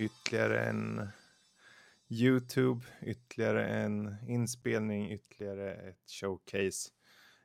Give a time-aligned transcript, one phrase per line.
[0.00, 1.08] Ytterligare en
[2.08, 6.90] YouTube, ytterligare en inspelning, ytterligare ett showcase.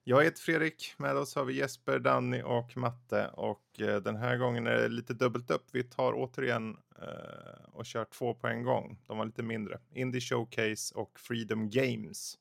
[0.04, 4.38] Jag heter Fredrik, med oss har vi Jesper, Danny och Matte och eh, den här
[4.38, 5.66] gången är det lite dubbelt upp.
[5.72, 9.00] Vi tar återigen eh, och kör två på en gång.
[9.08, 9.80] De var lite mindre.
[9.94, 12.38] Indie Showcase och Freedom Games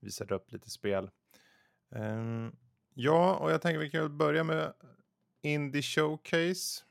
[0.00, 1.10] visade upp lite spel.
[1.94, 2.48] Eh,
[2.94, 4.72] ja, och jag tänker vi kan börja med
[5.40, 6.84] Indie Showcase.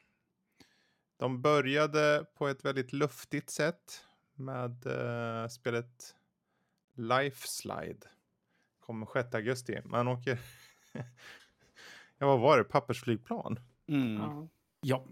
[1.21, 6.15] De började på ett väldigt luftigt sätt med uh, spelet
[6.95, 8.07] Life Slide.
[8.79, 9.81] Kommer 6 augusti.
[9.85, 10.39] Man åker...
[12.17, 12.63] ja, vad var det?
[12.63, 13.59] Pappersflygplan?
[13.87, 14.13] Mm.
[14.13, 14.47] Ja.
[14.81, 15.05] ja.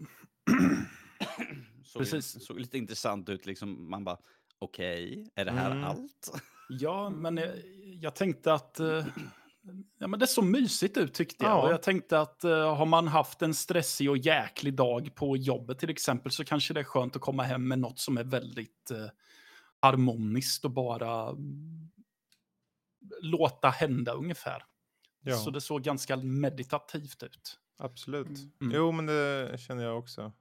[1.84, 2.46] såg, Precis.
[2.46, 3.46] såg lite intressant ut.
[3.46, 4.18] Liksom, man bara,
[4.60, 5.84] okej, okay, är det här mm.
[5.84, 6.44] allt?
[6.70, 7.58] ja, men jag,
[8.02, 8.80] jag tänkte att...
[8.80, 9.06] Uh
[10.02, 11.52] Ja, men det såg mysigt ut tyckte jag.
[11.52, 11.62] Ja.
[11.62, 15.80] Och jag tänkte att uh, har man haft en stressig och jäklig dag på jobbet
[15.80, 18.92] till exempel så kanske det är skönt att komma hem med något som är väldigt
[18.92, 19.08] uh,
[19.82, 21.90] harmoniskt och bara mm,
[23.22, 24.64] låta hända ungefär.
[25.22, 25.38] Ja.
[25.38, 27.60] Så det såg ganska meditativt ut.
[27.78, 28.28] Absolut.
[28.28, 28.52] Mm.
[28.62, 28.76] mm.
[28.76, 30.32] Jo, men det känner jag också.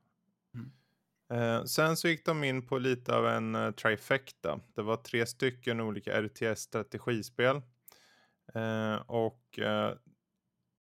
[0.55, 0.73] Mm.
[1.33, 4.61] Eh, sen så gick de in på lite av en uh, trifecta.
[4.75, 7.63] Det var tre stycken olika RTS-strategispel.
[8.55, 9.95] Eh, och eh,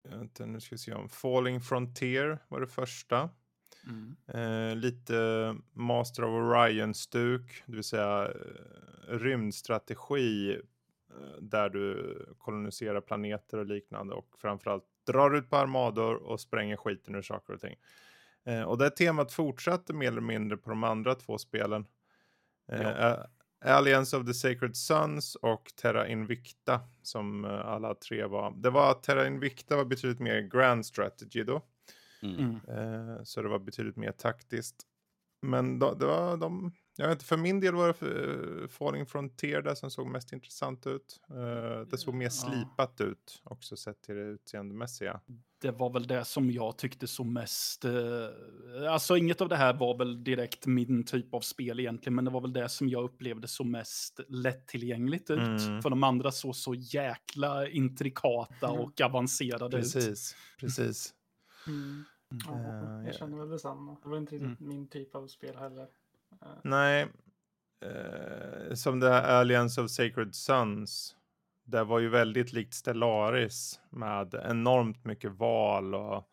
[0.09, 3.29] vänta, nu ska vi se om Falling Frontier var det första.
[3.87, 4.15] Mm.
[4.27, 8.31] Eh, lite Master of Orion-stuk, det vill säga
[9.07, 10.61] rymdstrategi
[11.39, 17.15] där du koloniserar planeter och liknande och framförallt drar ut på armador och spränger skiten
[17.15, 17.75] ur saker och ting.
[18.45, 21.88] Eh, och det temat fortsatte mer eller mindre på de andra två spelen.
[22.71, 23.27] Eh, ja.
[23.67, 28.53] Alliance of the Sacred Sons och Terra Invicta som uh, alla tre var.
[28.57, 31.61] Det var Terra Invicta var betydligt mer grand strategy då.
[32.21, 32.55] Mm.
[32.55, 34.75] Uh, så det var betydligt mer taktiskt.
[35.41, 39.05] Men då, det var de, jag vet inte, för min del var det uh, Falling
[39.05, 41.22] Frontier där som såg mest intressant ut.
[41.89, 45.19] det såg mer slipat ut också sett till det utseendemässiga
[45.62, 47.85] det var väl det som jag tyckte så mest...
[47.85, 47.94] Eh,
[48.90, 52.31] alltså inget av det här var väl direkt min typ av spel egentligen, men det
[52.31, 55.40] var väl det som jag upplevde så mest lättillgängligt ut.
[55.40, 55.81] Mm.
[55.81, 58.79] För de andra såg så jäkla intrikata mm.
[58.79, 60.03] och avancerade precis, ut.
[60.03, 61.13] Precis, precis.
[61.68, 62.03] Mm.
[62.45, 63.97] Ja, uh, jag känner väl detsamma.
[64.03, 64.69] Det var inte riktigt mm.
[64.69, 65.84] min typ av spel heller.
[65.84, 66.50] Uh.
[66.63, 67.07] Nej,
[67.85, 71.16] uh, som det här Alliance of Sacred Sons
[71.67, 76.31] det var ju väldigt likt Stellaris med enormt mycket val och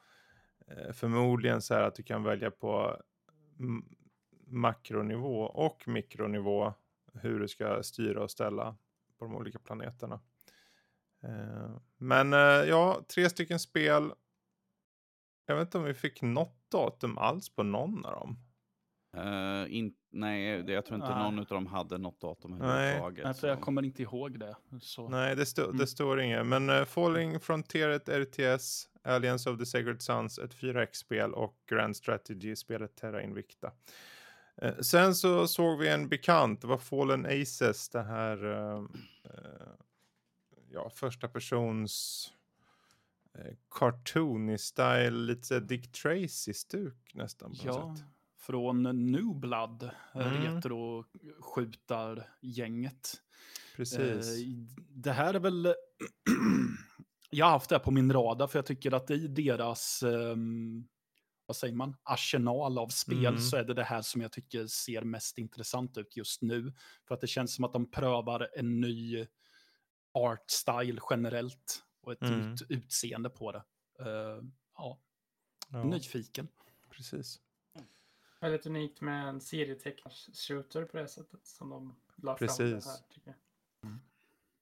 [0.69, 2.97] eh, förmodligen så här att du kan välja på
[4.47, 6.73] makronivå och mikronivå
[7.15, 8.77] hur du ska styra och ställa
[9.19, 10.21] på de olika planeterna.
[11.23, 14.13] Eh, men eh, ja, tre stycken spel.
[15.47, 18.39] Jag vet inte om vi fick något datum alls på någon av dem.
[19.17, 21.23] Uh, inte nej, jag tror inte nej.
[21.23, 23.25] någon av dem hade något datum överhuvudtaget.
[23.25, 24.57] Nej, för jag kommer inte ihåg det.
[24.81, 25.09] Så.
[25.09, 25.77] Nej, det, stå, mm.
[25.77, 26.47] det står inget.
[26.47, 31.97] Men uh, Falling Frontier ett RTS, Alliance of the Sacred Sons ett 4X-spel och Grand
[31.97, 33.73] Strategy-spelet Terra Invicta.
[34.63, 38.39] Uh, sen så såg vi en bekant, det var Fallen Aces, det här
[40.71, 42.27] ja, första persons
[43.71, 47.73] cartoony style, lite Dick Tracy-stuk nästan på ja.
[47.73, 48.07] något sätt
[48.47, 48.83] från
[49.13, 49.83] New Blood,
[50.15, 50.55] eh, mm.
[50.55, 53.13] retroskjutargänget.
[53.77, 54.01] Precis.
[54.01, 54.19] Eh,
[54.89, 55.65] det här är väl...
[57.31, 60.89] jag har haft det här på min radar för jag tycker att i deras, um,
[61.47, 63.41] vad säger man, arsenal av spel mm.
[63.41, 66.73] så är det det här som jag tycker ser mest intressant ut just nu.
[67.09, 69.27] För att det känns som att de prövar en ny
[70.13, 72.53] art style generellt och ett mm.
[72.53, 73.63] ut, utseende på det.
[74.01, 74.43] Uh,
[74.77, 75.01] ja.
[75.69, 76.49] ja, nyfiken.
[76.91, 77.41] Precis
[78.45, 82.57] väldigt unikt med en serietecknars shooter på det sättet som de la Precis.
[82.57, 83.15] fram det här.
[83.15, 83.37] Tycker jag.
[83.91, 84.01] Mm.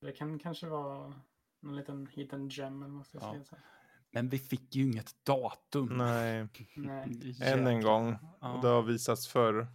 [0.00, 1.14] Det kan kanske vara
[1.60, 3.44] någon liten hidden gem eller vad ska jag ja.
[3.44, 3.62] säga.
[4.10, 5.96] Men vi fick ju inget datum.
[5.96, 7.36] Nej, Nej.
[7.42, 8.16] än en gång.
[8.40, 8.58] Ja.
[8.62, 9.66] Det har visats förr.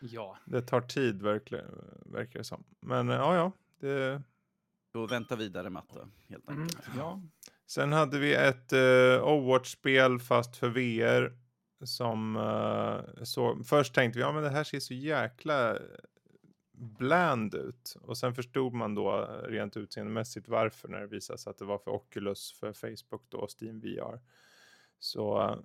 [0.00, 0.38] Ja.
[0.46, 1.66] Det tar tid verkligen,
[2.06, 2.64] verkar det som.
[2.80, 3.52] Men ja, ja.
[3.80, 4.22] Det...
[4.92, 6.86] Då vänta vidare matte, helt enkelt.
[6.86, 6.98] Mm.
[6.98, 7.22] Ja.
[7.66, 11.39] Sen hade vi ett uh, Overwatch-spel fast för VR
[11.82, 15.78] som uh, så först tänkte vi ja men det här ser så jäkla
[16.72, 21.58] bland ut och sen förstod man då rent utseendemässigt varför när det visade sig att
[21.58, 24.20] det var för Oculus för Facebook då Steam VR.
[24.98, 25.56] Så uh,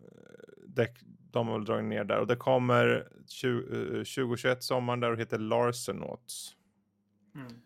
[0.68, 0.94] det,
[1.32, 5.38] de har dragit ner där och det kommer 20, uh, 2021 sommaren där och heter
[5.38, 6.56] Larsonauts.
[7.36, 7.62] Mm.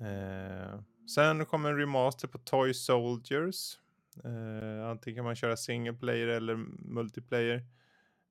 [0.00, 0.80] Uh,
[1.14, 3.78] sen kommer en remaster på Toy Soldiers.
[4.24, 6.54] Uh, antingen kan man köra single player eller
[6.94, 7.64] multiplayer.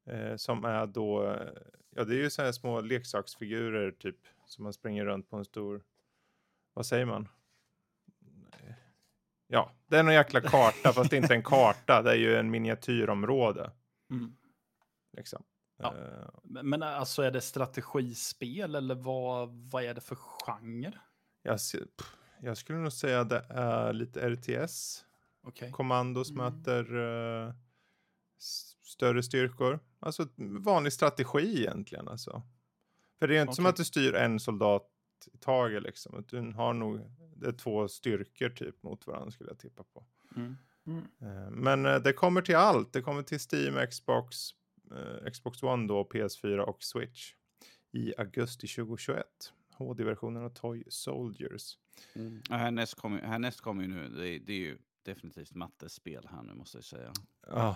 [0.06, 1.38] Eh, som är då,
[1.90, 5.46] ja det är ju så här små leksaksfigurer typ som man springer runt på en
[5.46, 5.84] stor,
[6.74, 7.30] vad säger man?
[9.48, 12.36] Ja, det är någon jäkla karta fast det är inte en karta, det är ju
[12.36, 13.72] en miniatyrområde.
[14.12, 14.36] Mm.
[15.18, 15.44] Liksom.
[15.78, 15.96] Ja.
[15.98, 20.92] Eh, Men alltså är det strategispel eller vad, vad är det för genre?
[21.42, 21.60] jag,
[22.42, 25.06] jag skulle nog säga det är lite RTS.
[25.44, 25.72] Okej.
[25.72, 26.44] Kommandos Mm.
[26.44, 26.86] möter
[28.40, 29.80] s- större styrkor.
[30.04, 32.08] Alltså vanlig strategi egentligen.
[32.08, 32.42] Alltså.
[33.20, 33.70] För det är inte som Okej.
[33.70, 34.90] att du styr en soldat
[35.34, 36.26] i taget liksom.
[36.30, 37.00] Du har nog
[37.36, 40.06] det är två styrkor typ mot varandra skulle jag tippa på.
[40.36, 40.58] Mm.
[40.88, 41.04] Mm.
[41.22, 42.94] Eh, Men eh, det kommer till allt.
[42.94, 44.50] Det kommer till Steam, Xbox,
[44.92, 47.34] eh, Xbox One då, PS4 och Switch
[47.92, 49.26] i augusti 2021.
[49.74, 51.78] HD-versionen av Toy Soldiers.
[52.14, 52.42] Mm.
[52.50, 56.78] Och härnäst kommer kommer ju nu, det, det är ju definitivt mattespel här nu måste
[56.78, 57.14] jag säga.
[57.48, 57.76] Ja.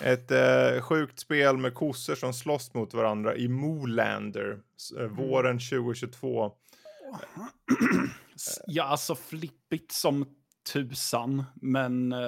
[0.00, 4.58] Ett eh, sjukt spel med kossor som slåss mot varandra i Moolander
[4.98, 6.52] eh, våren 2022.
[8.34, 10.26] S- Ja, alltså flippigt som
[10.72, 12.18] tusan, men eh,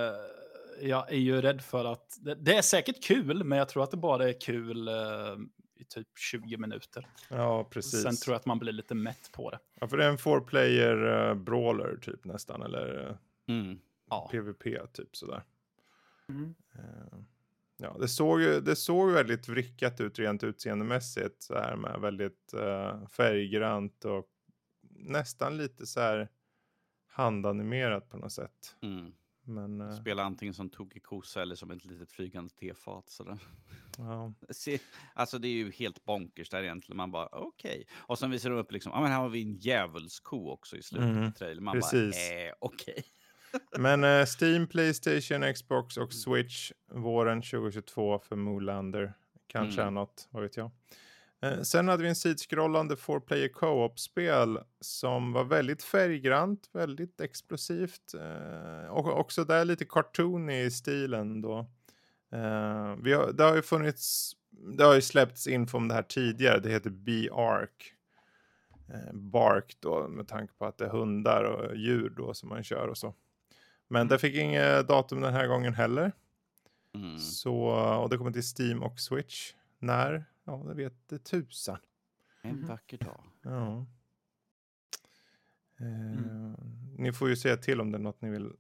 [0.83, 3.91] jag är ju rädd för att det, det är säkert kul, men jag tror att
[3.91, 4.95] det bara är kul eh,
[5.81, 7.07] i typ 20 minuter.
[7.29, 8.03] Ja, precis.
[8.03, 9.59] Sen tror jag att man blir lite mätt på det.
[9.81, 13.17] Ja, för det är en four player eh, brawler typ nästan, eller eh,
[13.49, 13.79] Mm.
[14.31, 15.43] PVP typ sådär.
[16.29, 16.55] Mm.
[16.75, 17.19] Eh,
[17.79, 22.53] ja, det såg ju det såg väldigt vrickat ut rent utseendemässigt så här med väldigt
[22.55, 24.27] eh, färggrant och
[24.91, 26.29] nästan lite så här
[27.07, 28.77] handanimerat på något sätt.
[28.83, 29.13] Mm.
[29.45, 33.09] Men eh, Spela antingen som tokig kossa eller som ett litet flygande tefat.
[33.11, 33.39] Sådär.
[33.99, 34.35] ja.
[34.51, 34.79] Se,
[35.15, 36.97] alltså det är ju helt bonkers där egentligen.
[36.97, 37.87] Man bara okej.
[37.95, 40.83] Och sen visar de upp liksom, ja men här har vi en djävulsko också i
[40.83, 41.65] slutet Mhm, av trailern.
[41.65, 42.31] Man precis.
[42.31, 43.05] bara, eh, okej.
[43.79, 49.13] Men eh, Steam, Playstation, Xbox och Switch våren 2022 för Moolander.
[49.47, 49.87] Kanske Mm.
[49.95, 50.71] är något, vad vet jag.
[51.43, 58.15] Eh, sen hade vi en sidskrollande four player co-op-spel som var väldigt färggrant, väldigt explosivt
[58.15, 61.59] eh, och också där lite cartoon i stilen då.
[62.33, 64.33] Eh, vi har, det har ju funnits,
[64.79, 67.93] det har ju släppts info om det här tidigare, det heter B-Ark.
[68.89, 72.63] Eh, Bark då med tanke på att det är hundar och djur då som man
[72.65, 73.15] kör och så.
[73.89, 76.13] Men det fick inget datum den här gången heller.
[76.95, 77.19] Mm.
[77.19, 77.55] Så,
[78.03, 79.53] och det kommer till Steam och Switch.
[79.79, 80.25] När?
[80.45, 81.79] Ja, det vet det tusan.
[82.43, 82.67] En Mhm.
[82.67, 83.21] vacker dag.
[83.43, 83.87] Ja.
[85.81, 86.55] Eh, Mm.
[86.99, 88.53] Ni får ju säga till om det är något ni vill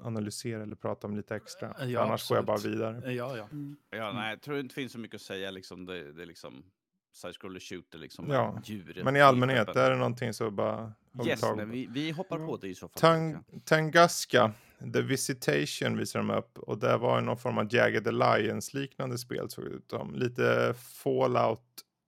[0.00, 1.76] analysera eller prata om lite extra.
[1.86, 2.76] Ja, annars går jag bara absolut.
[2.76, 3.12] vidare.
[3.12, 3.44] Ja, ja.
[3.52, 3.76] Mm.
[3.90, 5.86] Ja, nej, jag tror inte det finns så mycket att säga liksom.
[5.86, 6.64] Det, det är liksom
[7.12, 8.30] side-scroller shooter liksom.
[8.30, 10.92] Ja, med djur Men i allmänhet, är det någonting så bara
[11.24, 11.64] Yes, på.
[11.66, 13.00] vi, vi hoppar på det i så fall.
[13.00, 14.52] Tang, Tangaska,
[14.92, 16.58] The Visitation visar de upp.
[16.58, 20.14] Och det var någon form av Jagged Alliance-liknande spel såg det ut som.
[20.14, 21.60] Lite Fallout,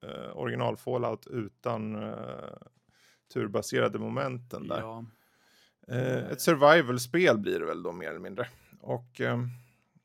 [0.07, 2.13] eh, original Fallout utan eh,
[3.33, 4.81] turbaserade momenten där.
[4.81, 5.05] ja.
[5.89, 8.49] Eh, ett survival-spel blir det väl då mer eller mindre.
[8.81, 9.39] Och eh,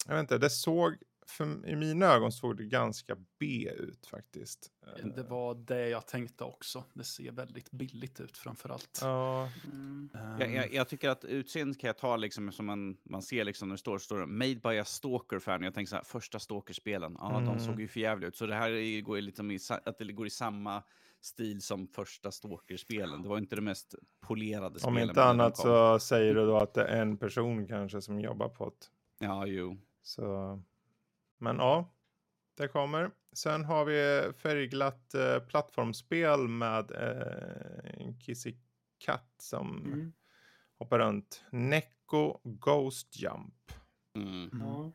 [0.08, 0.96] jag vet inte, det såg,
[1.28, 4.72] för, i mina ögon såg det ganska B ut faktiskt.
[5.00, 6.84] Eh, Det var det jag tänkte också.
[6.94, 9.00] Det ser väldigt billigt ut framför allt.
[9.02, 10.10] Ja, Mm.
[10.40, 13.68] Jag, jag, jag tycker att utseendet kan jag ta liksom som man, man ser liksom
[13.70, 15.64] när det står, står det Made by a Stalker fan.
[15.64, 17.46] Jag tänker så här, första Stalker-spelen, ja Mm.
[17.46, 18.36] de såg ju för jävligt ut.
[18.36, 20.84] Så det här är, går liksom i, att det går i samma
[21.22, 23.22] stil som första Stalker-spelen.
[23.22, 25.10] Det var inte det mest polerade om spelen.
[25.10, 28.66] inte annat så säger du då att det är en person kanske som jobbar på
[28.66, 29.26] det.
[29.26, 29.78] Ja, jo.
[30.02, 30.62] Så,
[31.44, 31.94] men ja,
[32.58, 33.12] det kommer.
[33.34, 38.58] Sen har vi färgglatt eh, plattformsspel med eh, en kissig
[38.98, 40.14] katt som Mm.
[40.80, 41.44] hoppar runt.
[41.52, 43.72] Neko Ghost Jump.
[44.16, 44.50] Mm.
[44.62, 44.92] Ja.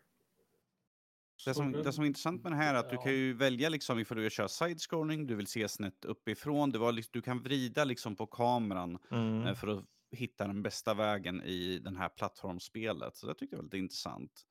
[1.45, 3.03] Det som, det som är intressant med det här är att du Ja.
[3.03, 6.79] kan ju välja liksom ifall du vill köra side-scrolling, du vill se snett uppifrån, du,
[6.79, 9.47] var, liksom- du kan vrida liksom på kameran Mm.
[9.47, 13.17] eh, för att hitta den bästa vägen i den här plattformsspelet.
[13.17, 14.47] Så det tyckte jag var lite intressant.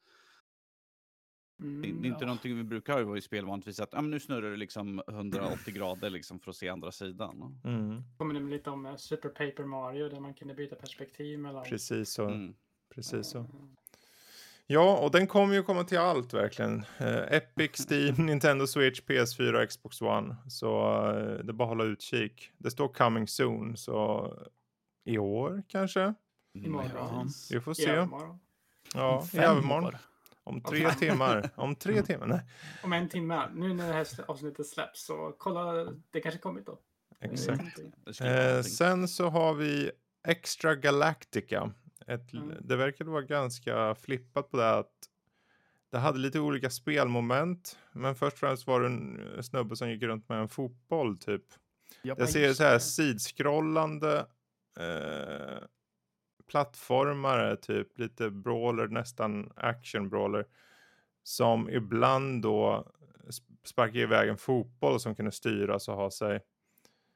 [1.60, 1.82] Mm.
[1.82, 2.26] Det, det är inte ja.
[2.26, 5.74] någonting vi brukar ha i spel vanligtvis, att ah, men nu snurrar det liksom 180
[5.74, 7.60] grader liksom för att se andra sidan.
[7.64, 8.04] Mm.
[8.18, 11.64] påminner mig lite om eh, Super Paper Mario där man kunde byta perspektiv mellan...
[11.64, 12.26] Precis så.
[12.26, 12.54] Mm.
[12.96, 13.40] Precis så.
[13.40, 13.76] Mm.
[14.70, 16.86] Ja, och den kommer ju komma till allt verkligen.
[16.98, 20.36] Eh, Epic, Steam, Nintendo Switch, PS4 och Xbox One.
[20.48, 22.52] Så eh, det är bara att hålla utkik.
[22.58, 24.34] Det står coming soon, så
[25.06, 26.14] i år kanske?
[26.54, 27.30] Imorgon.
[27.52, 27.90] Vi får I se.
[27.90, 28.40] övermorgon.
[28.94, 29.96] Ja, i övermorgon.
[30.48, 31.50] Om tre timmar.
[31.56, 32.42] Om tre timmar, nej.
[32.84, 33.50] Om en timme.
[33.54, 36.80] Nu när det här avsnittet släpps så kolla, det kanske kommit då.
[37.20, 37.80] Exakt.
[38.22, 39.92] Eh, sen så har vi
[40.28, 41.74] Extra Galactica.
[42.08, 42.54] Ett, Mm.
[42.62, 44.94] Det verkar vara ganska flippat på det att
[45.92, 47.78] det hade lite olika spelmoment.
[47.92, 51.44] Men först och främst var det en snubbe som gick runt med en fotboll typ.
[52.02, 54.26] Jag ser så här sidskrollande
[54.80, 55.64] eh,
[56.48, 60.46] plattformare, typ lite brawler, nästan action brawler.
[61.24, 62.88] Som ibland då
[63.28, 66.40] sp- sparkar iväg en fotboll som kunde styras och ha sig.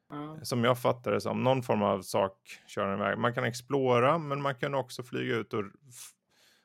[0.09, 0.37] Ja.
[0.43, 3.17] Som jag fattar det som någon form av sak kör den iväg.
[3.17, 5.63] Man kan explora men man kan också flyga ut och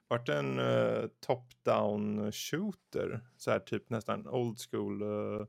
[0.09, 3.21] vart en eh, top-down shooter.
[3.37, 5.47] Så här typ nästan old school uh,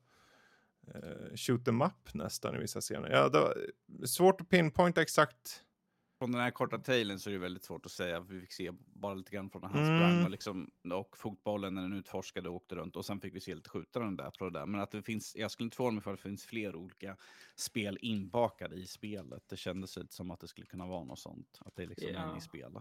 [1.36, 3.10] shoot em up nästan i vissa scener.
[3.10, 3.58] Ja, det var
[4.06, 5.64] svårt att pinpointa exakt.
[6.20, 8.20] Från den här korta tailen så är det väldigt svårt att säga.
[8.20, 9.98] Vi fick se bara lite grann från när han Mm.
[10.00, 12.96] sprang och, liksom, och fotbollen när den utforskade och åkte runt.
[12.96, 14.66] Och sen fick vi se lite skjutaren där på det där.
[14.66, 17.18] Men att det finns, jag skulle inte förvåna mig för att det finns fler olika
[17.56, 19.44] spel inbakade i spelet.
[19.50, 21.60] Det kändes lite som att det skulle kunna vara något sånt.
[21.66, 22.32] Att det är liksom Ja.
[22.32, 22.72] en i spel.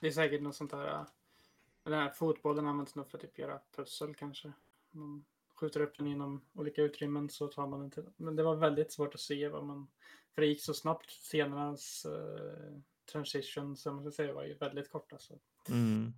[0.00, 0.86] Det är säkert något sånt här.
[1.00, 1.06] äh,
[1.82, 4.52] Den här fotbollen används nog för att typ göra pussel kanske.
[4.90, 5.24] Man
[5.54, 8.04] skjuter upp den inom olika utrymmen så tar man den till.
[8.16, 9.86] Men det var väldigt svårt att se vad man.
[10.34, 11.10] För det gick så snabbt.
[11.10, 12.78] Scenernas uh,
[13.12, 15.18] transition som man ska säga var ju väldigt korta.
[15.18, 15.38] Så.
[15.68, 16.12] Mm.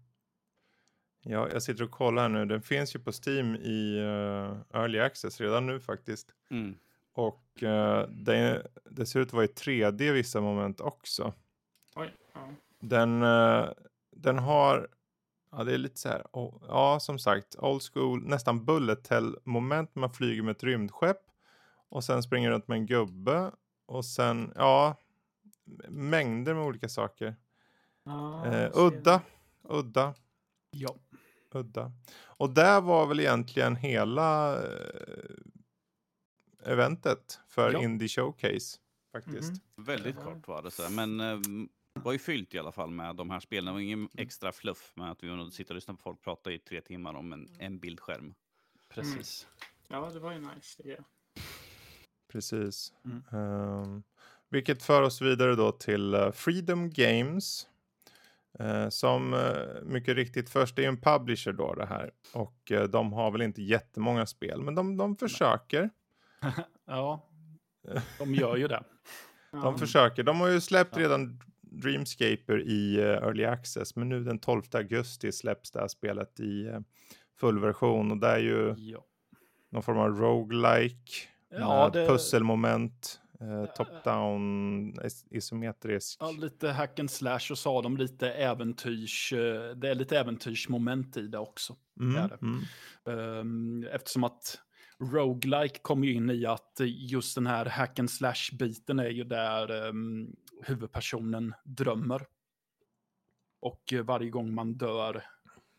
[1.29, 2.45] Ja, jag sitter och kollar här nu.
[2.45, 6.35] Den finns ju på Steam i eh, Early Access redan nu faktiskt.
[6.51, 6.75] Mm.
[7.13, 11.33] Och eh, det, det ser ut att vara i 3D i vissa moment också.
[11.97, 12.15] Oj.
[12.33, 12.49] Ja.
[12.81, 13.69] Den, eh,
[14.11, 14.89] den har,
[15.51, 19.37] ja det är lite så här, oh, ja som sagt, old school, nästan bullet hell
[19.45, 19.95] moment.
[19.95, 21.21] Man flyger med ett rymdskepp
[21.89, 23.51] och sen springer runt med en gubbe
[23.87, 24.97] och sen, ja,
[25.89, 27.37] mängder med olika saker.
[28.05, 29.21] Ja, Eh, udda,
[29.63, 29.75] det.
[29.75, 30.15] udda,
[30.71, 30.97] Ja.
[31.53, 31.93] udda.
[32.19, 35.37] Och där var väl egentligen hela eh,
[36.65, 37.83] eventet för Ja.
[37.83, 38.79] Indie Showcase
[39.13, 39.51] faktiskt.
[39.53, 39.85] Mhm.
[39.85, 40.25] Väldigt Ja.
[40.25, 40.91] kort var det så här.
[40.91, 41.39] Men eh,
[41.95, 43.65] det var ju fyllt i alla fall med de här spelen.
[43.65, 46.59] Det var ingen extra fluff med att vi sitta och lyssna på folk prata i
[46.59, 48.35] tre timmar om en, en bildskärm.
[48.89, 49.47] Precis.
[49.89, 51.05] Ja, det var ju nice jag.
[52.33, 52.93] Precis.
[53.05, 53.23] Mm.
[53.33, 54.03] Ehm,
[54.49, 57.67] vilket för oss vidare då till eh, Freedom Games.
[58.59, 62.11] Eh, som uh, mycket riktigt, först är ju en publisher då det här.
[62.33, 65.91] Och de har väl inte jättemånga spel, men de, de försöker.
[66.87, 67.29] Ja,
[68.19, 68.83] de gör ju det.
[69.51, 70.23] De försöker.
[70.23, 75.71] De har ju släppt redan Dreamscaper i Early Access, men nu den 12 augusti släpps
[75.71, 76.81] det här spelet i uh,
[77.41, 78.11] full version.
[78.11, 79.05] Och det är ju Ja.
[79.71, 81.13] någon form av roguelike.
[81.51, 86.17] Ja, det- pusselmoment, eh, top-down, is- isometrisk.
[86.21, 89.33] Ja, lite hack and slash och har de lite äventyrs...
[89.33, 91.77] eh, Det är lite äventyrsmoment i det också.
[92.01, 92.39] Mm, är det.
[92.43, 92.61] mm.
[93.09, 94.59] Ehm, Eftersom att
[95.13, 99.71] roguelike kommer ju in i att just den här hack and slash-biten är ju där
[99.89, 102.27] um, huvudpersonen drömmer.
[103.61, 105.25] Och eh, varje gång man dör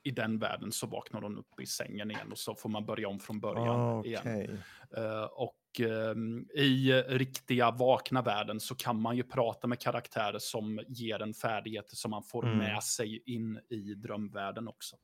[0.08, 3.08] i den världen så vaknar hon upp i sängen igen och så får man börja
[3.08, 4.22] om från början Ah, igen.
[4.22, 4.58] okej.
[4.98, 10.80] Eh, och ehm, i riktiga vakna världen så kan man ju prata med karaktärer som
[10.88, 12.58] ger en färdigheter som man får Mm.
[12.58, 14.96] med sig in i drömvärlden också.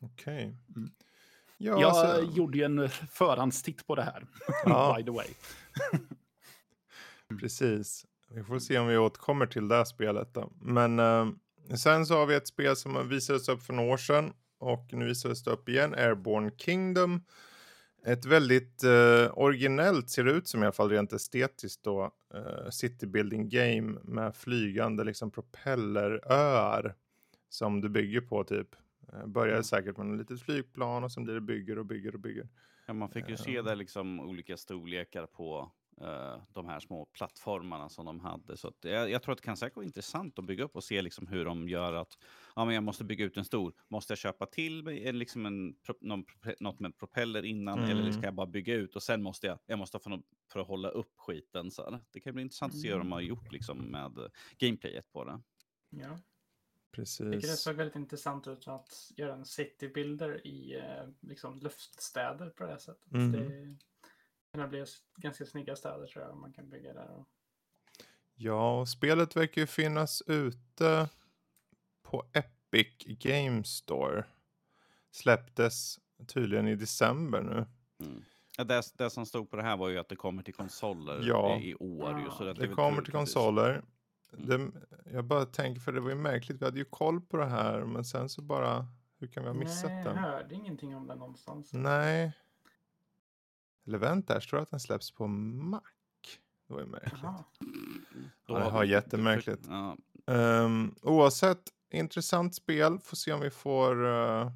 [0.00, 0.42] Okej.
[0.76, 0.90] Mm.
[1.58, 4.26] Ja, Jag alltså, gjorde ju en förhandstitt på det här,
[4.64, 4.94] Ja.
[4.98, 5.26] by the way.
[7.40, 8.06] precis.
[8.28, 10.52] Vi får se om vi återkommer till det här spelet då.
[10.60, 11.26] Men eh,
[11.76, 14.32] sen så har vi ett spel som visades upp för några år sedan.
[14.62, 17.24] Och nu visades det upp igen, Airborne Kingdom.
[18.04, 22.70] Ett väldigt eh, originellt, ser det ut som i alla fall rent estetiskt då, eh,
[22.70, 26.94] city building game med flygande liksom propelleröar
[27.48, 28.68] som du bygger på typ.
[29.12, 29.64] Eh, börjar Mm.
[29.64, 32.48] säkert med ett litet flygplan och sen blir det bygger och bygger och bygger.
[32.86, 33.62] Ja, man fick ju se Ja.
[33.62, 38.56] där liksom olika storlekar på eh, de här små plattformarna som de hade.
[38.56, 40.84] Så att jag, jag tror att det kan säkert vara intressant att bygga upp och
[40.84, 42.18] se liksom hur de gör att
[42.56, 43.72] ja, men jag måste bygga ut en stor.
[43.88, 46.24] Måste jag köpa till mig en, liksom en, någon,
[46.60, 48.12] något med propeller innan eller Mm.
[48.12, 50.66] ska jag bara bygga ut och sen måste jag, jag måste få något för att
[50.66, 51.70] hålla upp skiten.
[51.70, 52.00] Så här.
[52.12, 54.26] Det kan bli intressant att se hur de har gjort liksom, med eh,
[54.58, 55.40] gameplayet på det.
[55.90, 56.18] Ja.
[56.96, 57.60] Jag tycker det Precis.
[57.60, 62.78] såg väldigt intressant ut att göra en citybuilder i eh, liksom luftstäder på det här
[62.78, 63.12] sättet.
[63.12, 63.32] Mhm.
[63.32, 63.76] Det
[64.60, 64.84] kan bli
[65.16, 67.08] ganska snygga städer tror jag man kan bygga där.
[67.10, 67.28] Och...
[68.34, 71.08] Ja, och spelet verkar ju finnas ute
[72.02, 74.24] på Epic Game Store.
[75.10, 77.66] Släpptes tydligen i december nu.
[78.06, 78.24] Mm.
[78.58, 81.20] Ja, det, det som stod på det här var ju att det kommer till konsoler
[81.22, 81.58] Ja.
[81.60, 82.20] i, år.
[82.20, 83.82] Ju, så Det väl kommer till det- konsoler.
[84.38, 84.72] Mm.
[85.04, 87.46] Det, jag bara tänker, för det var ju märkligt, vi hade ju koll på det
[87.46, 88.86] här, men sen så bara,
[89.18, 90.18] hur kan vi ha missat Nej, jag den?
[90.24, 91.72] hörde ingenting om det någonstans.
[91.72, 92.32] Nej.
[93.86, 95.80] Eller vänta, står det att den släpps på Mac.
[96.68, 97.20] Det var ju märkligt.
[97.22, 97.44] Ja,
[98.46, 99.66] det vi- jättemärkligt.
[99.68, 99.96] Ja,
[100.26, 102.98] Ehm, oavsett, intressant spel.
[102.98, 104.50] Får se om vi får uh,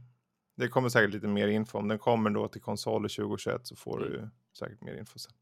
[0.57, 1.79] det kommer säkert lite mer info.
[1.79, 4.13] Om den kommer då till konsoler 2021 så får mm.
[4.13, 4.29] du
[4.59, 5.33] säkert mer info sen.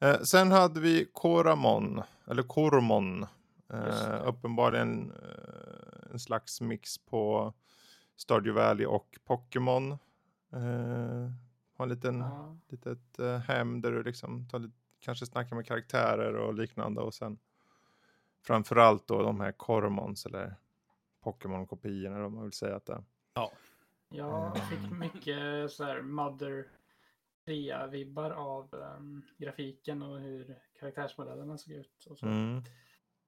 [0.00, 3.26] Eh, sen hade vi Koramon, eller Koromon.
[3.72, 7.52] Eh, uppenbarligen eh, en slags mix på
[8.16, 9.98] Stardew Valley och Pokémon.
[11.74, 12.56] Eh, har en liten, ja.
[12.68, 17.00] litet eh, hem där du liksom tar lite, kanske snackar med karaktärer och liknande.
[17.00, 17.38] Och sen
[18.42, 20.54] framförallt då de här Koromons eller
[21.20, 23.04] Pokémon-kopiorna om man vill säga att det är.
[23.34, 23.52] Ja.
[24.08, 26.68] Jag fick mycket så här Mother
[27.46, 32.06] 3-vibbar av um, grafiken och hur karaktärsmodellerna såg ut.
[32.10, 32.26] Och så.
[32.26, 32.62] Mm.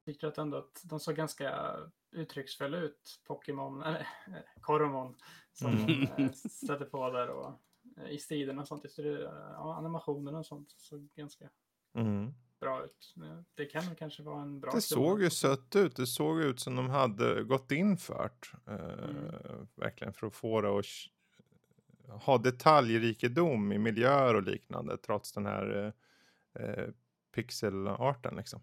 [0.04, 1.76] Tyckte att ändå att de såg ganska
[2.10, 5.14] uttrycksfulla ut, Pokémon, eller eh, Koromon,
[5.52, 6.08] som mm.
[6.16, 7.54] de stötte på där och eh,
[8.10, 8.84] i stilen och sånt.
[8.84, 9.20] Just det,
[9.52, 11.50] ja, animationerna och sånt såg ganska
[11.94, 13.14] mm bra ut.
[13.54, 15.96] Det kan kanske vara en bra Det såg ju sött ut.
[15.96, 18.30] Det såg ut som de hade gått in för
[18.66, 19.68] eh, mm.
[19.74, 20.86] Verkligen för att få det att
[22.22, 25.94] ha detaljrikedom i miljöer och liknande trots den här
[26.54, 26.88] eh, eh
[27.34, 28.60] pixelarten liksom.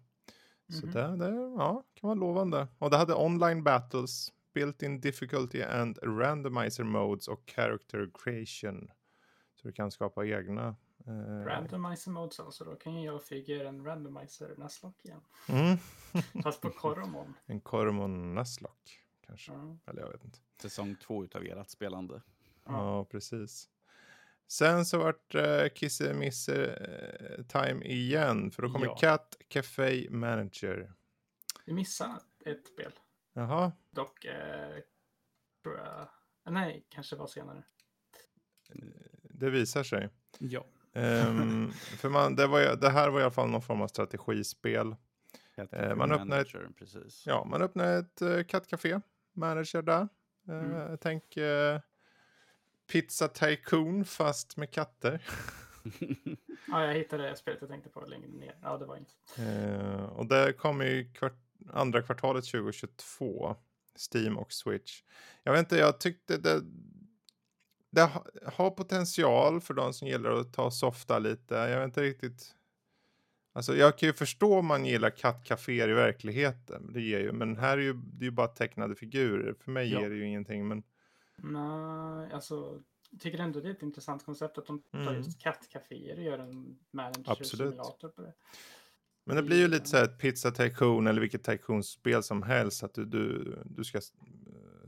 [0.68, 1.18] Så mm.
[1.18, 2.68] det, det ja, kan vara lovande.
[2.78, 8.90] Och det hade online battles, built-in difficulty and randomizer modes och character creation.
[9.64, 10.76] Så du kan skapa egna
[11.08, 15.20] Uh, randomizer modes alltså, då kan jag figura en randomizer Nuzlocke igen.
[15.48, 15.78] Mm.
[16.42, 17.34] Fast på Koromon.
[17.46, 18.92] En Koromon Nuzlocke
[19.26, 19.52] kanske.
[19.52, 19.78] Mm.
[19.86, 20.38] Eller jag vet inte.
[20.60, 22.22] Säsong två utav ert spelande.
[22.64, 23.68] Ja, ja precis.
[24.46, 26.66] Sen så vart uh, Kisse Misse
[27.38, 28.50] uh, time igen.
[28.50, 28.96] För då kommer ja.
[28.96, 30.92] Cat Café Manager.
[31.64, 32.92] Vi missade ett spel.
[33.32, 33.72] Jaha.
[33.90, 34.80] Dock, uh,
[35.62, 36.08] tror jag.
[36.52, 37.64] Nej, kanske var senare.
[39.44, 40.08] Det visar sig.
[40.38, 40.66] Ja.
[40.92, 44.96] Um, för man, det, var, det här var i alla fall någon form av strategispel.
[45.58, 47.26] Uh, man öppnar ett, precis.
[47.26, 49.00] Ja, man öppnar ett uh, kattcafé,
[49.32, 50.08] manager där.
[50.48, 50.98] Uh, mm.
[50.98, 51.80] Tänk uh,
[52.92, 55.22] Pizza Tycoon fast med katter.
[56.68, 58.56] ja, jag hittade det spelet jag tänkte på längre ner.
[58.62, 59.12] Ja, det var inte.
[59.42, 61.38] Uh, och det kommer i kvart,
[61.72, 63.56] andra kvartalet 2022.
[64.12, 65.02] Steam och Switch.
[65.42, 66.62] Jag vet inte, jag tyckte det,
[67.94, 68.10] det
[68.44, 71.54] har potential för de som gillar att ta softa lite.
[71.54, 72.54] Jag vet inte riktigt.
[73.52, 76.92] Alltså jag kan ju förstå om man gillar kattcaféer i verkligheten.
[76.92, 79.54] Det ger ju, men här är ju, det är ju bara tecknade figurer.
[79.60, 80.00] För mig ja.
[80.00, 80.68] ger det ju ingenting.
[80.68, 80.82] Men...
[81.36, 85.14] Nej, alltså jag tycker ändå det är ett intressant koncept att de tar mm.
[85.14, 88.32] just kattcaféer och gör en manager-simulator på det.
[89.24, 92.82] Men det blir ju lite så här ett pizza tycoon eller vilket tycoon-spel som helst.
[92.82, 94.00] Att du, du, du ska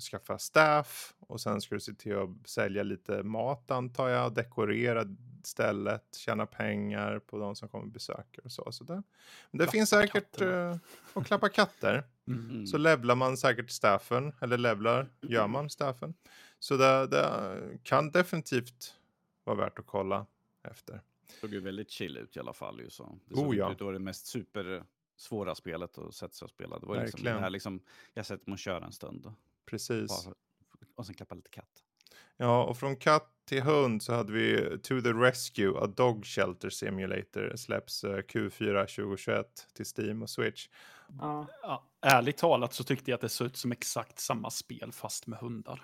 [0.00, 5.04] skaffa staff och sen ska du se till att sälja lite mat antar jag, dekorera
[5.46, 8.72] stället, tjäna pengar på de som kommer besöka och så.
[8.72, 9.02] så det,
[9.50, 10.76] det finns säkert uh,
[11.14, 12.04] att klappa katter.
[12.26, 12.66] Mm.
[12.66, 16.14] Så levlar man säkert staffen, eller levlar, gör man staffen.
[16.58, 18.94] Så det, det kan definitivt
[19.44, 20.26] vara värt att kolla
[20.62, 21.00] efter.
[21.26, 22.80] Det såg ju väldigt chill ut i alla fall.
[22.80, 23.18] Ju, så.
[23.24, 23.72] Det såg oh, ja.
[23.72, 24.84] ut att det mest super
[25.16, 26.78] svåra spelet att sätta sig och spela.
[26.78, 27.80] Det var liksom det här liksom,
[28.14, 29.32] jag sätter mig och kör en stund.
[29.66, 30.28] Precis.
[30.94, 31.82] och sen klappa lite katt.
[32.36, 36.70] Ja, och från katt till hund så hade vi To the Rescue, A Dog Shelter
[36.70, 40.68] Simulator, släpps eh, Q4 2021 till Steam och Switch.
[41.20, 41.46] Ja.
[41.62, 41.84] ja.
[42.00, 45.38] ärligt talat så tyckte jag att det såg ut som exakt samma spel fast med
[45.38, 45.82] hundar.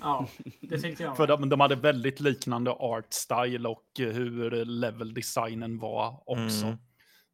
[0.00, 0.28] Ja,
[0.60, 1.16] det tyckte jag.
[1.16, 6.66] För de, de hade väldigt liknande art style och hur level designen var också.
[6.66, 6.78] Mm.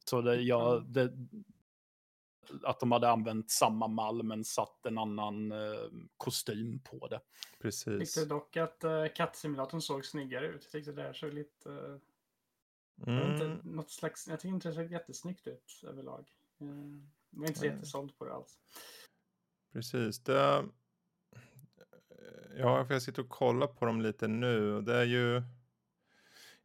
[0.05, 1.13] Så det, ja, det,
[2.63, 7.21] att de hade använt samma mall men satt en annan eh, kostym på det.
[7.61, 7.87] Precis.
[7.87, 10.63] Jag tyckte dock att eh, kattsimulatorn såg snyggare ut.
[10.63, 11.71] Jag tyckte det där såg lite...
[13.07, 13.33] Eh, mm.
[13.33, 16.31] inte, något slags, jag tyckte inte det såg jättesnyggt ut överlag.
[16.61, 16.67] Eh,
[17.31, 17.77] jag var inte så mm.
[17.77, 18.59] jättesåld på det alls.
[19.73, 20.25] Precis.
[20.25, 20.65] Det,
[22.57, 24.81] ja, för jag sitter och kollar på dem lite nu.
[24.81, 25.43] Det är ju...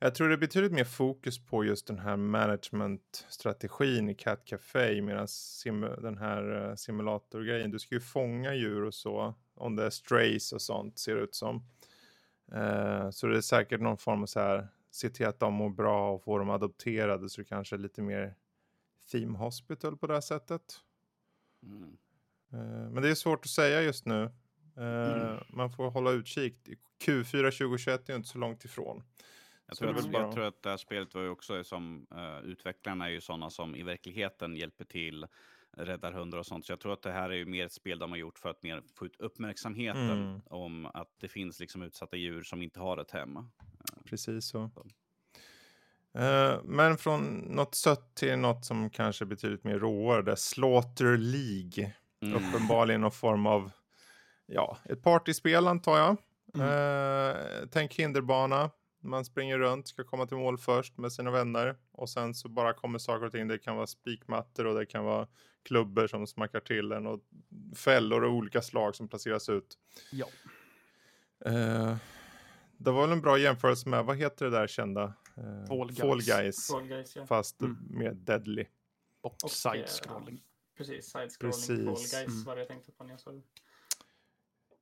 [0.04, 5.02] Jag tror det är betydligt mer fokus på just den här management-strategin i Cat Café
[5.02, 5.28] medan
[6.02, 7.72] den här uh, simulatorgrejen.
[7.72, 9.34] Du ska ju fånga djur och så.
[9.56, 11.56] Om det är strays och sånt ser det ut som.
[12.54, 14.68] Uh, så det är säkert någon form av så här.
[14.92, 18.02] Se till att de mår bra och få dem adopterade så det kanske är lite
[18.02, 18.36] mer
[19.12, 20.64] theme hospital på det här sättet.
[21.64, 21.98] Mm.
[22.54, 24.32] Uh, men det är svårt att säga just nu.
[24.78, 25.38] Mm.
[25.50, 26.70] Man får hålla utkik.
[27.06, 29.04] Q4 2021 är inte så långt ifrån.
[29.82, 33.06] Jag tror, att, jag tror att det här spelet var ju också som uh, utvecklarna
[33.06, 35.28] är ju sådana som i verkligheten hjälper till,
[35.78, 36.66] räddar hundar och sånt.
[36.66, 38.50] Så jag tror att det här är ju mer ett spel de har gjort för
[38.50, 40.42] att mer få ut uppmärksamheten mm.
[40.46, 43.38] om att det finns liksom utsatta djur som inte har ett hem.
[43.38, 43.44] Uh,
[44.06, 44.70] Precis så.
[44.74, 44.86] så.
[46.20, 50.36] Uh, men från något sött till något som kanske är betydligt mer råare, det är
[50.36, 51.94] Slaughter League.
[52.22, 52.36] Mm.
[52.36, 53.72] Uppenbarligen någon form av,
[54.46, 56.18] ja, ett partyspel antar jag.
[56.56, 56.68] Mm.
[56.68, 58.70] Eh, tänk hinderbana.
[59.04, 61.76] Man springer runt, ska komma till mål först med sina vänner.
[61.92, 63.48] Och sen så bara kommer saker och ting.
[63.48, 65.28] Det kan vara spikmattor och det kan vara
[65.64, 67.08] klubbor som smackar till en.
[67.08, 67.20] Och
[67.76, 69.78] fällor och olika slag som placeras ut.
[70.12, 70.26] Ja.
[71.46, 71.96] Eh,
[72.78, 75.14] det var väl en bra jämförelse med, vad heter det där kända?
[75.38, 75.98] Eh, Fall Guys.
[76.00, 76.68] Fall Guys.
[76.68, 77.26] Fall Guys, ja.
[77.26, 77.78] Fast Mm.
[77.90, 78.66] mer deadly.
[79.22, 80.42] Och, Och, side-scrolling.
[80.78, 81.96] Precis, side-scrolling Fall.
[81.96, 82.44] Guys Mm.
[82.44, 83.42] var det jag tänkte på när jag det.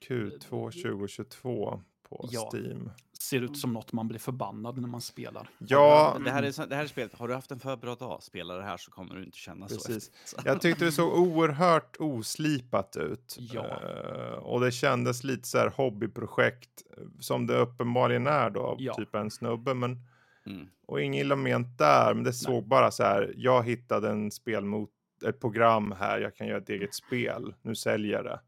[0.08, 2.50] Q2 2022 på Ja.
[2.54, 2.90] Steam.
[3.32, 5.50] Ser ut som något man blir förbannad när man spelar.
[5.58, 7.96] Ja, Det här, är, så- det här är spelet, har du haft en för bra
[7.96, 9.76] dag, spela det här så kommer du inte känna så.
[9.76, 10.12] Precis.
[10.24, 10.46] efteråt.
[10.46, 13.36] Jag tyckte det såg oerhört oslipat ut.
[13.40, 13.66] Ja.
[13.66, 18.76] Eh, och det kändes lite så här hobbyprojekt eh, som det uppenbarligen är då av
[18.80, 18.94] Ja.
[18.94, 19.74] typ en snubbe.
[19.74, 19.98] Men,
[20.46, 20.68] Mm.
[20.88, 23.34] och ingen illa ment där, men det såg bara så här.
[23.38, 24.90] Jag hittade en spelmot,
[25.26, 27.54] ett program här, jag kan göra ett eget spel.
[27.62, 28.40] Nu säljer jag det.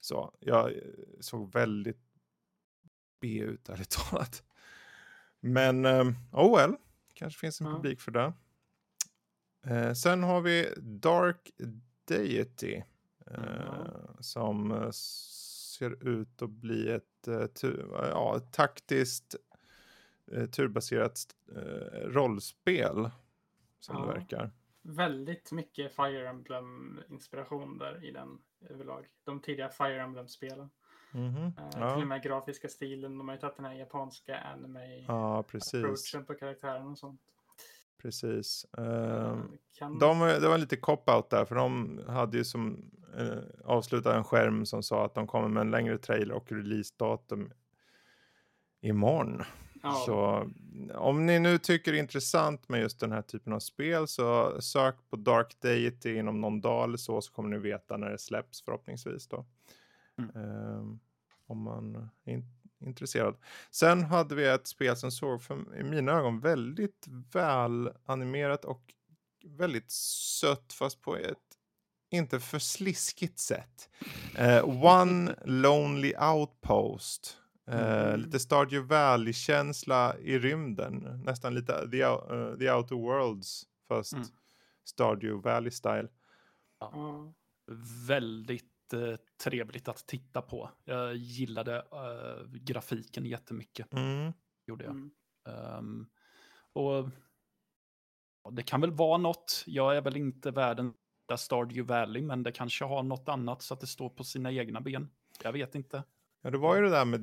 [0.00, 0.76] Så jag eh,
[1.20, 1.98] såg väldigt
[3.22, 4.42] B ut ärligt talat.
[5.40, 6.76] Men eh, oh well,
[7.14, 7.72] kanske finns en Ja.
[7.74, 8.32] publik för det.
[9.66, 11.50] Eh, sen har vi Dark
[12.04, 12.82] Deity.
[13.26, 14.20] Eh.
[14.20, 19.34] Som eh, ser ut att bli ett, eh, tu- ja, ett taktiskt
[20.32, 21.18] eh, turbaserat
[22.04, 23.10] rollspel.
[23.80, 24.50] Som det verkar.
[24.82, 29.06] Väldigt mycket Fire Emblem-inspiration där i den överlag.
[29.24, 30.70] De tidiga Fire Emblem-spelen.
[31.12, 31.36] Mhm.
[31.58, 32.04] Eh, Till och Ja.
[32.04, 33.18] med grafiska stilen.
[33.18, 35.42] De har ju tagit den här japanska anime ja,
[36.26, 37.20] på karaktären och sånt.
[38.02, 38.66] Precis.
[39.78, 39.98] Kan...
[39.98, 44.24] De, det var en lite cop-out där, för de hade ju som eh, avslutat en
[44.24, 47.52] skärm som sa att de kommer med en längre trailer och releasedatum
[48.80, 49.42] imorgon.
[49.82, 50.48] ja, Så
[50.94, 54.60] om ni nu tycker det är intressant med just den här typen av spel så
[54.62, 58.18] sök på Dark Deity inom någon dag eller så, så kommer ni veta när det
[58.18, 59.46] släpps förhoppningsvis då.
[60.18, 60.30] Mm.
[60.36, 61.00] Ehm,
[61.46, 62.44] om man är in,
[62.80, 63.36] intresserad.
[63.70, 68.82] Sen hade vi ett spel som såg för, i mina ögon väldigt väl animerat och
[69.44, 69.90] väldigt
[70.40, 71.38] sött fast på ett
[72.10, 73.88] inte för sliskigt sätt.
[74.36, 77.38] Eh, One Lonely Outpost.
[77.66, 78.20] Eh, Mm.
[78.20, 81.22] Lite Stardew Valley-känsla i rymden.
[81.24, 83.62] Nästan lite The, eh, the Outer Worlds.
[83.88, 84.26] Fast Mm.
[84.84, 86.08] Stardew Valley-style.
[86.80, 87.32] ja.
[88.06, 90.70] Väldigt eh, trevligt att titta på.
[90.84, 93.94] Jag gillade eh, grafiken jättemycket.
[93.94, 94.32] Mm.
[94.66, 94.92] Gjorde jag.
[94.92, 95.10] Mm.
[95.48, 96.06] Ehm,
[96.72, 97.10] och
[98.52, 99.64] det kan väl vara något.
[99.66, 100.94] Jag är väl inte världens
[101.32, 104.52] bästa Stardew Valley, men det kanske har något annat så att det står på sina
[104.52, 105.08] egna ben.
[105.42, 106.02] Jag vet inte.
[106.42, 107.20] Ja, det var ju det där med,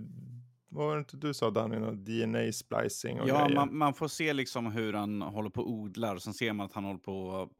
[0.70, 4.34] vad var det inte du sa Danny, någon DNA-splicing och Ja, man, man får se
[4.34, 6.18] liksom hur han håller på och odlar.
[6.18, 7.52] Sen ser man att han håller på och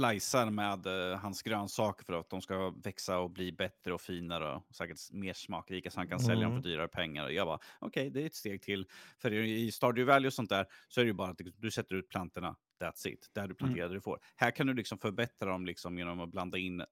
[0.00, 4.54] slicear med eh, hans grönsaker för att de ska växa och bli bättre och finare
[4.56, 6.62] och säkert mer smakrika så han kan sälja dem Mm.
[6.62, 7.24] för dyrare pengar.
[7.24, 8.86] Och jag bara, okej, det är ett steg till.
[9.18, 11.94] För i Stardew Valley och sånt där så är det ju bara att du sätter
[11.94, 13.30] ut plantorna, that's it.
[13.34, 14.20] Där du planterar det du får.
[14.36, 16.86] Här kan du liksom förbättra dem liksom genom att blanda in eh,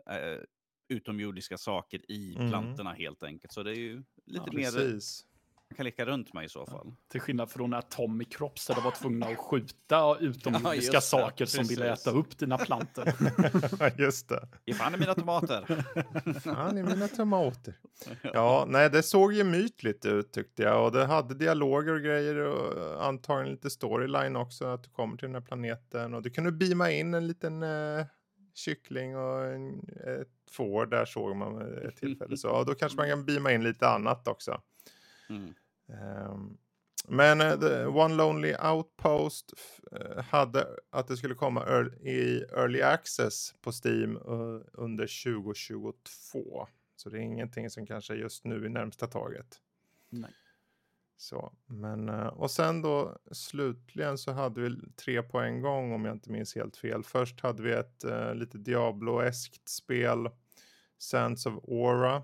[0.89, 2.51] utomjordiska saker i Mm.
[2.51, 3.53] plantorna helt enkelt.
[3.53, 5.27] Så det är ju lite Ja, mer, Precis.
[5.75, 6.95] Kan leka runt med i så fall.
[7.11, 11.47] Till skillnad från när Tommy Crops där de var tvungna att skjuta utomjordiska det, saker
[11.47, 13.13] som ville äta upp dina plantor.
[14.01, 14.49] Just det.
[14.65, 15.85] Ge fan i mina tomater!
[16.41, 17.75] Fan i mina tomater.
[18.23, 20.85] Ja, nej, det såg ju mytligt ut tyckte jag.
[20.85, 24.67] Och det hade dialoger och grejer och antagligen lite storyline också.
[24.67, 26.15] Att du kommer till den här planeten.
[26.15, 28.07] Och du kunde beama in en liten eh,
[28.55, 29.79] kyckling och en,
[30.21, 30.87] ett får.
[30.87, 32.37] Där såg man ett tillfälle.
[32.37, 34.61] Så ja, då kanske man kan beama in lite annat också.
[35.31, 35.55] Mm.
[35.89, 36.57] Ehm,
[37.09, 39.53] men eh, The One Lonely Outpost
[39.93, 41.67] eh, hade att det skulle komma
[42.01, 46.67] i Early Access på Steam eh, under 2022.
[46.97, 49.61] Så det är ingenting som kanske just nu i närmsta taget.
[50.11, 50.31] Nej.
[51.17, 56.15] Så, men, och sen då slutligen så hade vi tre på en gång om jag
[56.15, 57.05] inte minns helt fel.
[57.05, 60.29] Först hade vi ett uh, lite Diablo-eskt spel,
[60.99, 62.23] Sands of Aura,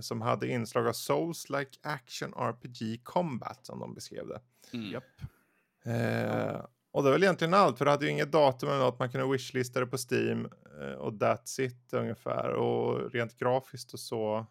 [0.00, 4.40] som hade inslag av Souls-like action RPG combat som de beskrev det.
[4.72, 4.90] Mm.
[4.92, 5.04] Japp.
[5.84, 8.98] Eh, och det var väl egentligen allt, för det hade ju inget datum eller något.
[8.98, 10.48] Man kunde wishlista det på Steam
[10.80, 12.48] eh, och that's it ungefär.
[12.50, 14.46] Och rent grafiskt och så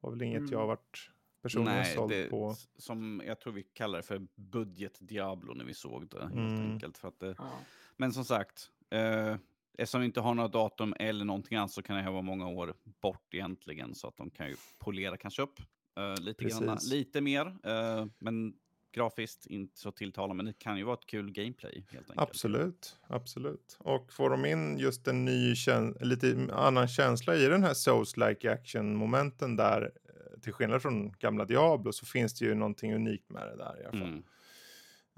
[0.00, 0.52] var väl inget Mm.
[0.52, 1.10] jag har varit
[1.42, 2.54] personligen Nej, såld det, på.
[2.78, 6.20] som jag tror vi kallar det för budget Diablo när vi såg det.
[6.22, 6.72] Helt Mm.
[6.72, 6.98] enkelt.
[6.98, 7.50] För att det Ja.
[7.96, 9.36] men som sagt, eh,
[9.78, 12.46] eftersom vi inte har några datum eller någonting annat så kan det här vara många
[12.48, 13.94] år bort egentligen.
[13.94, 15.60] Så att de kan ju polera kanske upp
[15.98, 16.90] eh, lite, grann, Precis.
[16.90, 17.46] lite mer.
[17.46, 18.54] Eh, men
[18.94, 22.28] grafiskt inte så tilltalande, men det kan ju vara ett kul gameplay helt enkelt.
[22.28, 23.76] Absolut, absolut.
[23.78, 25.54] Och får de in just en ny,
[26.00, 31.92] lite annan känsla i den här Souls-like action-momenten där eh, till skillnad från gamla Diablo
[31.92, 34.08] så finns det ju någonting unikt med det där i alla fall.
[34.08, 34.24] Mm.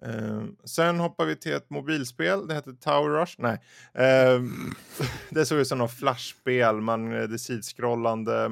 [0.03, 3.35] Ehm, sen hoppar vi till ett mobilspel, det heter Tower Rush.
[3.39, 3.61] Nej,
[3.95, 4.75] Ehm,
[5.31, 8.45] det såg ut som något flashspel, man, eh, det sidskrollande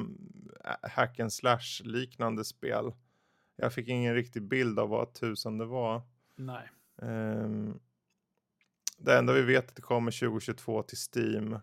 [0.65, 2.93] äh, hack and slash liknande spel.
[3.55, 6.01] Jag fick ingen riktig bild av vad tusan det var.
[6.35, 6.69] Nej.
[7.01, 7.79] Ehm,
[8.97, 11.59] det enda vi vet är att det kommer 2022 till Steam.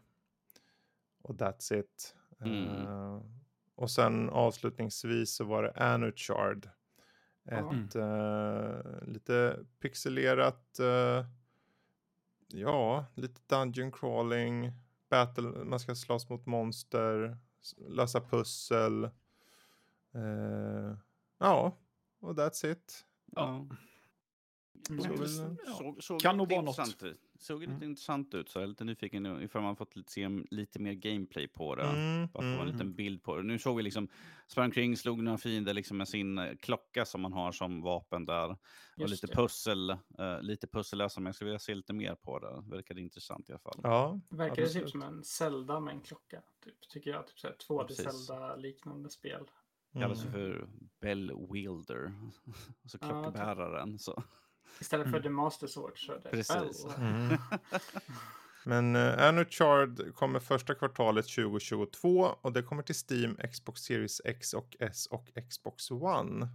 [1.23, 2.15] Och that's it.
[2.45, 2.69] Mm.
[2.69, 3.21] Ehm,
[3.75, 6.69] och sen avslutningsvis så var det Anuchard.
[7.45, 11.27] Ett eh, lite pixelerat, eh,
[12.47, 14.73] ja, lite dungeon crawling,
[15.11, 17.39] battle, man ska slåss mot monster,
[17.89, 19.05] lösa pussel.
[20.15, 20.97] Eh,
[21.39, 21.77] ja,
[22.21, 23.05] och that's it.
[23.33, 23.67] Ja.
[24.91, 25.03] Mm.
[25.03, 27.03] Så Så, såg Kan nog vara något.
[27.03, 27.32] ut.
[27.43, 27.89] Såg lite Mm.
[27.89, 30.93] intressant ut, så jag är lite nyfiken nu ifall man fått se en- lite mer
[30.93, 31.83] gameplay på det.
[31.83, 32.67] Mm, Bara få en mm.
[32.67, 33.43] liten bild på det.
[33.43, 34.09] Nu såg vi liksom,
[34.47, 38.25] sprang omkring, slog några fiender liksom med sin eh, klocka som man har som vapen
[38.25, 38.51] där.
[38.97, 39.35] Och lite det.
[39.35, 42.63] pussel, uh, lite pussellösa, men jag skulle vilja se lite mer på det.
[42.77, 43.81] Verkade intressant i alla fall.
[43.83, 46.43] Ja, Verkar det typ som en Zelda med en klocka?
[46.65, 47.27] Typ, tycker jag.
[47.27, 48.05] Typ såhär 2D Precis.
[48.05, 49.45] Zelda-liknande spel.
[49.93, 50.33] Kallas ju Mm.
[50.33, 50.69] för
[51.01, 52.13] Bell Wielder,
[52.83, 53.99] alltså Ja, klockbäraren.
[53.99, 54.23] Så.
[54.81, 55.23] Istället för Mm.
[55.23, 56.87] The Master Sword så är det Precis.
[56.99, 57.39] Mm.
[58.65, 64.55] Men uh, Anuchard kommer första kvartalet 2022 och det kommer till Steam, Xbox Series X
[64.55, 66.49] och S och Xbox One.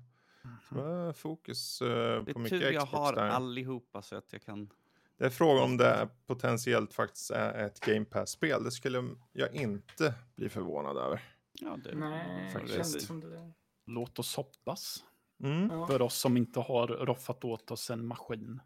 [0.69, 3.29] Så det var fokus eh, Det på är mycket tur jag Xbox har där.
[3.29, 4.69] allihopa så att jag kan...
[5.17, 8.63] Det är frågan om det potentiellt faktiskt är ett Game Pass-spel.
[8.63, 9.03] Det skulle
[9.33, 11.23] jag inte bli förvånad över.
[11.53, 13.53] Ja, det Nej, det känns som det.
[13.85, 15.03] Låt oss hoppas.
[15.43, 15.69] Mm.
[15.71, 15.87] Ja.
[15.87, 18.59] För oss som inte har roffat åt oss en maskin.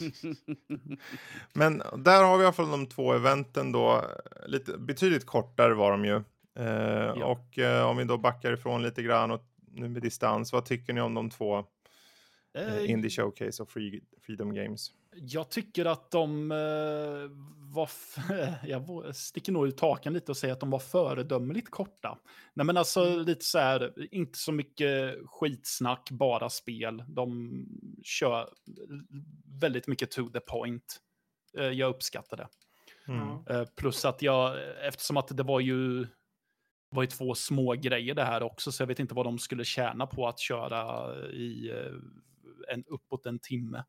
[1.54, 4.04] Men där har vi i alla fall de två eventen då.
[4.46, 6.22] Lite, betydligt kortare var de ju.
[6.64, 10.52] Eh, Och eh, om vi då backar ifrån lite grann och nu med distans.
[10.52, 11.58] Vad tycker ni om de två?
[11.58, 11.64] Eh,
[12.76, 14.90] Eh, Indie Showcase och Free, Freedom Games.
[15.16, 17.30] Jag tycker att de eh,
[17.74, 17.90] var...
[18.66, 22.18] jag sticker nog ut hakan lite och säger att de var föredömligt korta.
[22.54, 27.04] Nej men alltså lite så här, inte så mycket skitsnack, bara spel.
[27.08, 27.50] De
[28.02, 28.48] kör
[29.60, 31.00] väldigt mycket to the point.
[31.58, 32.48] Eh, jag uppskattar det.
[33.08, 33.46] Mm.
[33.46, 36.06] Eh, plus att jag, eftersom att det var ju,
[36.90, 39.64] var ju två små grejer det här också, så jag vet inte vad de skulle
[39.64, 43.84] tjäna på att köra i eh, en, uppåt en timme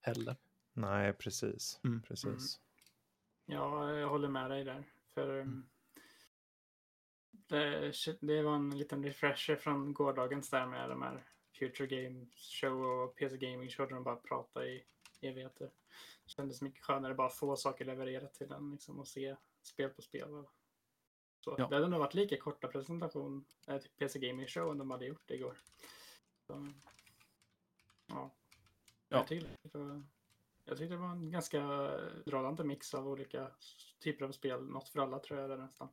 [0.00, 0.36] heller.
[0.76, 1.80] Nej, precis.
[1.84, 2.02] Mm.
[2.02, 2.60] precis.
[3.46, 4.84] Ja, jag håller med dig där.
[5.14, 5.68] För um,
[7.30, 11.24] det, shit, det var en liten refresher från gårdagens där med de här
[11.58, 12.26] Future Game
[12.60, 14.84] Show och PC Gaming Show där de bara pratade i
[15.20, 15.70] evigheter.
[16.24, 20.02] Det kändes mycket skönare bara få saker levererat till den liksom, och se spel på
[20.02, 20.34] spel.
[20.34, 20.50] Och
[21.40, 21.54] så.
[21.58, 21.68] Ja.
[21.68, 25.06] Det hade nog varit lika korta presentation eh, till PC Gaming Show än de hade
[25.06, 25.56] gjort igår.
[26.46, 26.72] Så,
[28.06, 28.30] ja.
[29.08, 29.16] Ja.
[29.18, 30.02] Jag, tyckte det var,
[30.66, 31.60] jag tyckte det var en ganska
[32.26, 33.50] dragande mix av olika
[34.04, 34.64] typer av spel.
[34.66, 35.88] Något för alla tror jag det är nästan.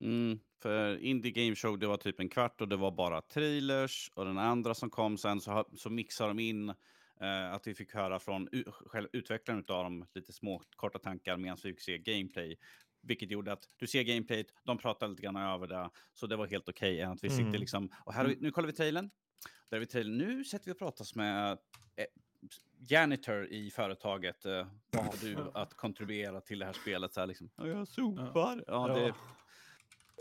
[0.00, 4.10] Mm, för Indie Game Show, det var typ en kvart och det var bara trailers.
[4.14, 6.68] Och den andra som kom sen så, så mixade de in
[7.20, 8.48] eh, att vi fick höra från
[8.86, 12.56] själv utvecklaren av dem lite små korta tankar medan vi fick se gameplay.
[13.02, 15.90] Vilket gjorde att du ser gameplayet, de pratar lite grann över det.
[16.12, 17.44] Så det var helt okej än att vi Mm.
[17.44, 19.10] sitter liksom, och här nu kollar vi trailern.
[19.68, 20.18] Där vi trailern.
[20.18, 21.50] Nu sätter vi och pratas med
[21.96, 22.04] eh,
[22.88, 24.44] janitor i företaget.
[24.44, 27.14] Eh, vad har du att kontribuera till det här spelet?
[27.14, 28.64] Så här, liksom, "Ja, jag sopar.
[28.66, 29.14] Ja, det,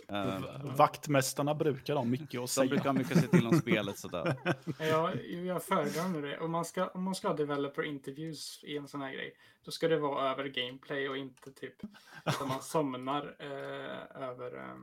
[0.08, 0.36] Ja.
[0.36, 2.70] eh, V- Vaktmästarna brukar ha mycket att de säga.
[2.70, 4.36] brukar ha mycket säga till om spelet sådär.
[4.80, 6.40] Ja, jag föredrar nu det.
[6.40, 9.72] Om man, ska, om man ska ha developer interviews i en sån här grej, då
[9.72, 11.76] ska det vara över gameplay och inte typ
[12.24, 14.76] att man somnar eh, över eh,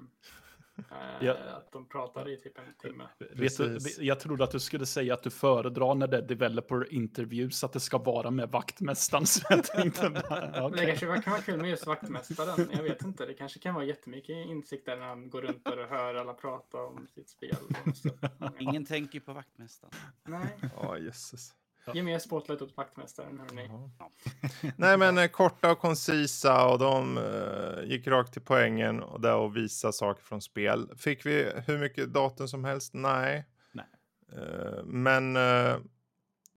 [1.20, 1.32] Ja.
[1.32, 3.08] att de pratar i typ en timme.
[3.18, 6.92] Vet du, jag trodde att du skulle säga att du föredrar när det är developer
[6.92, 9.26] interviews att det ska vara med vaktmästaren.
[9.26, 12.68] Så jag tänkte bara, Men det kanske kan vara kul med just vaktmästaren.
[12.72, 13.26] Jag vet inte.
[13.26, 16.78] Det kanske kan vara jättemycket insikt där när han går runt och hör alla prata
[16.78, 17.56] om sitt spel.
[18.58, 19.92] Ingen tänker på vaktmästaren.
[20.24, 21.54] Nej, Ja, jösses.
[21.94, 23.70] Ge mer spotlight åt vaktmästaren hörni.
[24.76, 29.34] Nej, men eh, korta och koncisa och de eh, gick rakt till poängen och där
[29.36, 30.90] och visa saker från spel.
[30.96, 32.94] Fick vi hur mycket datum som helst?
[32.94, 33.44] Nej.
[33.72, 33.86] Nej.
[34.36, 35.76] Eh, men eh,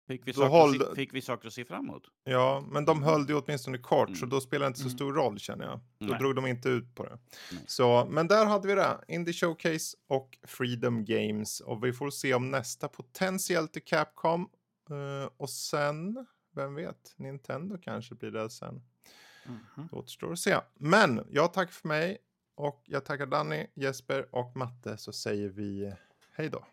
[0.08, 2.04] Fick vi, håll- att se, fick vi saker att se fram emot?
[2.24, 4.30] ja, men de höll det ju åtminstone kort så Mm.
[4.30, 4.98] då spelar det inte så Mm.
[4.98, 5.80] stor roll känner jag.
[6.00, 6.20] Då Nej.
[6.20, 7.20] drog de inte ut på det.
[7.52, 7.64] Nej.
[7.68, 8.98] Så, men där hade vi det.
[9.08, 14.50] Indie Showcase och Freedom Games och vi får se om nästa potentiellt är Capcom
[14.92, 18.82] eh, och sen, vem vet, Nintendo kanske blir det sen.
[19.46, 19.88] Mhm.
[19.92, 20.60] Det återstår att se.
[20.76, 22.18] Men jag tackar för mig
[22.56, 25.94] Och jag tackar Danny, Jesper och Matte så säger vi
[26.32, 26.66] hej då.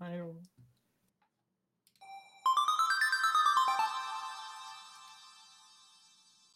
[0.00, 0.44] Hej då.